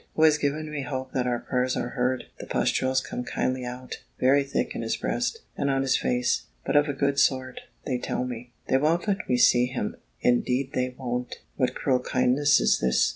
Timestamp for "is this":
12.59-13.09